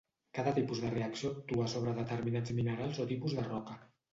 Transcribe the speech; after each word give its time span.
Cada 0.37 0.53
tipus 0.55 0.79
de 0.85 0.89
reacció 0.95 1.31
actua 1.35 1.67
sobre 1.75 1.95
determinats 1.99 2.57
minerals 2.63 3.03
o 3.05 3.09
tipus 3.13 3.39
de 3.43 3.49
roca. 3.53 3.79